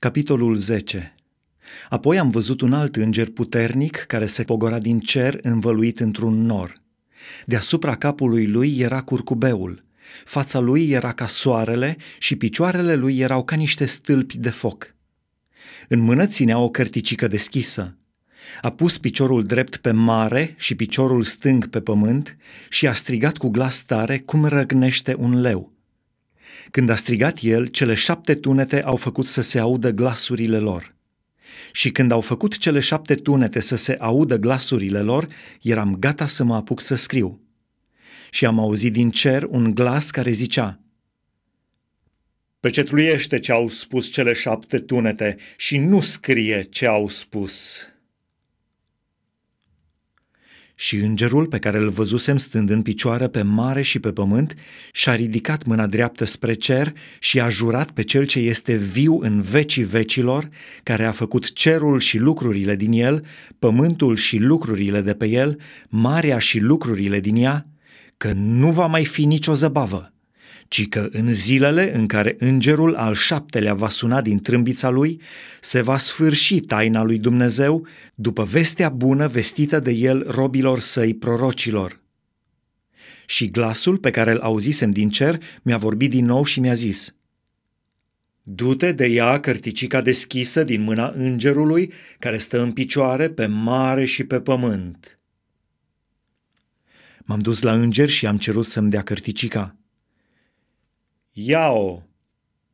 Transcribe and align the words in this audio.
Capitolul 0.00 0.56
10 0.56 1.14
Apoi 1.88 2.18
am 2.18 2.30
văzut 2.30 2.60
un 2.60 2.72
alt 2.72 2.96
înger 2.96 3.30
puternic 3.30 3.96
care 3.96 4.26
se 4.26 4.42
pogora 4.42 4.78
din 4.78 5.00
cer 5.00 5.38
învăluit 5.42 6.00
într-un 6.00 6.46
nor. 6.46 6.82
Deasupra 7.46 7.96
capului 7.96 8.46
lui 8.46 8.78
era 8.78 9.02
curcubeul, 9.02 9.84
fața 10.24 10.58
lui 10.58 10.90
era 10.90 11.12
ca 11.12 11.26
soarele 11.26 11.96
și 12.18 12.36
picioarele 12.36 12.94
lui 12.94 13.18
erau 13.18 13.44
ca 13.44 13.56
niște 13.56 13.84
stâlpi 13.84 14.38
de 14.38 14.50
foc. 14.50 14.94
În 15.88 16.00
mână 16.00 16.26
ținea 16.26 16.58
o 16.58 16.68
cărticică 16.68 17.28
deschisă. 17.28 17.96
A 18.60 18.70
pus 18.70 18.98
piciorul 18.98 19.44
drept 19.44 19.76
pe 19.76 19.90
mare 19.90 20.54
și 20.58 20.74
piciorul 20.74 21.22
stâng 21.22 21.66
pe 21.66 21.80
pământ 21.80 22.36
și 22.68 22.86
a 22.86 22.92
strigat 22.92 23.36
cu 23.36 23.48
glas 23.48 23.84
tare 23.84 24.18
cum 24.18 24.44
răgnește 24.44 25.14
un 25.18 25.40
leu– 25.40 25.72
când 26.70 26.88
a 26.88 26.96
strigat 26.96 27.38
el, 27.42 27.66
cele 27.66 27.94
șapte 27.94 28.34
tunete 28.34 28.82
au 28.82 28.96
făcut 28.96 29.26
să 29.26 29.40
se 29.40 29.58
audă 29.58 29.90
glasurile 29.90 30.58
lor. 30.58 30.94
Și 31.72 31.90
când 31.90 32.10
au 32.10 32.20
făcut 32.20 32.58
cele 32.58 32.80
șapte 32.80 33.14
tunete 33.14 33.60
să 33.60 33.76
se 33.76 33.96
audă 34.00 34.36
glasurile 34.36 35.00
lor, 35.00 35.28
eram 35.62 35.96
gata 35.96 36.26
să 36.26 36.44
mă 36.44 36.54
apuc 36.54 36.80
să 36.80 36.94
scriu. 36.94 37.40
Și 38.30 38.46
am 38.46 38.58
auzit 38.58 38.92
din 38.92 39.10
cer 39.10 39.42
un 39.42 39.74
glas 39.74 40.10
care 40.10 40.30
zicea, 40.30 40.80
Pecetluiește 42.60 43.38
ce 43.38 43.52
au 43.52 43.68
spus 43.68 44.10
cele 44.10 44.32
șapte 44.32 44.78
tunete 44.78 45.36
și 45.56 45.76
nu 45.76 46.00
scrie 46.00 46.62
ce 46.62 46.86
au 46.86 47.08
spus. 47.08 47.82
Și 50.80 50.96
îngerul 50.96 51.46
pe 51.46 51.58
care 51.58 51.78
îl 51.78 51.88
văzusem 51.88 52.36
stând 52.36 52.70
în 52.70 52.82
picioare 52.82 53.28
pe 53.28 53.42
mare 53.42 53.82
și 53.82 53.98
pe 53.98 54.12
pământ 54.12 54.54
și-a 54.92 55.14
ridicat 55.14 55.64
mâna 55.64 55.86
dreaptă 55.86 56.24
spre 56.24 56.52
cer 56.52 56.92
și 57.18 57.40
a 57.40 57.48
jurat 57.48 57.90
pe 57.90 58.02
cel 58.02 58.26
ce 58.26 58.38
este 58.38 58.76
viu 58.76 59.18
în 59.20 59.40
vecii 59.40 59.84
vecilor, 59.84 60.48
care 60.82 61.04
a 61.04 61.12
făcut 61.12 61.52
cerul 61.52 62.00
și 62.00 62.18
lucrurile 62.18 62.76
din 62.76 62.92
el, 62.92 63.24
pământul 63.58 64.16
și 64.16 64.36
lucrurile 64.36 65.00
de 65.00 65.14
pe 65.14 65.26
el, 65.26 65.60
marea 65.88 66.38
și 66.38 66.58
lucrurile 66.58 67.20
din 67.20 67.36
ea, 67.36 67.66
că 68.16 68.32
nu 68.34 68.70
va 68.70 68.86
mai 68.86 69.04
fi 69.04 69.24
nicio 69.24 69.54
zăbavă 69.54 70.12
ci 70.68 70.88
că 70.88 71.08
în 71.12 71.32
zilele 71.32 71.96
în 71.96 72.06
care 72.06 72.36
îngerul 72.38 72.94
al 72.94 73.14
șaptelea 73.14 73.74
va 73.74 73.88
suna 73.88 74.20
din 74.20 74.40
trâmbița 74.40 74.88
lui, 74.88 75.20
se 75.60 75.80
va 75.80 75.98
sfârși 75.98 76.60
taina 76.60 77.02
lui 77.02 77.18
Dumnezeu 77.18 77.86
după 78.14 78.44
vestea 78.44 78.88
bună 78.88 79.26
vestită 79.26 79.80
de 79.80 79.90
el 79.90 80.30
robilor 80.30 80.78
săi 80.78 81.14
prorocilor. 81.14 82.00
Și 83.26 83.50
glasul 83.50 83.98
pe 83.98 84.10
care 84.10 84.30
îl 84.30 84.40
auzisem 84.40 84.90
din 84.90 85.10
cer 85.10 85.42
mi-a 85.62 85.76
vorbit 85.76 86.10
din 86.10 86.24
nou 86.24 86.44
și 86.44 86.60
mi-a 86.60 86.74
zis, 86.74 87.16
Du-te 88.42 88.92
de 88.92 89.06
ea 89.06 89.40
cărticica 89.40 90.00
deschisă 90.02 90.64
din 90.64 90.80
mâna 90.80 91.12
îngerului 91.16 91.92
care 92.18 92.38
stă 92.38 92.60
în 92.60 92.72
picioare 92.72 93.28
pe 93.30 93.46
mare 93.46 94.04
și 94.04 94.24
pe 94.24 94.40
pământ. 94.40 95.18
M-am 97.24 97.38
dus 97.38 97.62
la 97.62 97.72
înger 97.72 98.08
și 98.08 98.26
am 98.26 98.38
cerut 98.38 98.66
să-mi 98.66 98.90
dea 98.90 99.02
cărticica. 99.02 99.76
Ia-o, 101.40 102.02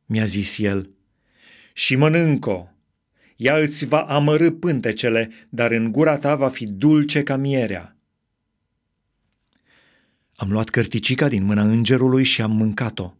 mi-a 0.05 0.25
zis 0.25 0.57
el, 0.57 0.89
și 1.73 1.95
mănânc-o. 1.95 2.67
Ea 3.35 3.57
îți 3.57 3.85
va 3.85 4.01
amărâ 4.01 4.51
pântecele, 4.51 5.31
dar 5.49 5.71
în 5.71 5.91
gura 5.91 6.17
ta 6.17 6.35
va 6.35 6.47
fi 6.47 6.65
dulce 6.65 7.23
ca 7.23 7.35
mierea. 7.35 7.97
Am 10.35 10.51
luat 10.51 10.69
cărticica 10.69 11.27
din 11.27 11.43
mâna 11.43 11.63
îngerului 11.63 12.23
și 12.23 12.41
am 12.41 12.51
mâncat-o. 12.51 13.13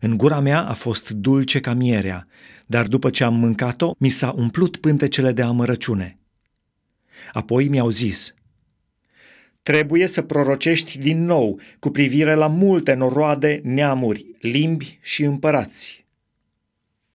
În 0.00 0.16
gura 0.16 0.40
mea 0.40 0.60
a 0.60 0.74
fost 0.74 1.10
dulce 1.10 1.60
ca 1.60 1.74
mierea, 1.74 2.26
dar 2.66 2.86
după 2.86 3.10
ce 3.10 3.24
am 3.24 3.34
mâncat-o, 3.34 3.94
mi 3.98 4.08
s-a 4.08 4.32
umplut 4.36 4.76
pântecele 4.76 5.32
de 5.32 5.42
amărăciune. 5.42 6.18
Apoi 7.32 7.68
mi-au 7.68 7.88
zis– 7.88 8.34
Trebuie 9.62 10.06
să 10.06 10.22
prorocești 10.22 10.98
din 10.98 11.24
nou 11.24 11.60
cu 11.78 11.90
privire 11.90 12.34
la 12.34 12.46
multe 12.46 12.92
noroade, 12.92 13.60
neamuri, 13.64 14.26
limbi 14.40 14.98
și 15.02 15.24
împărați. 15.24 15.99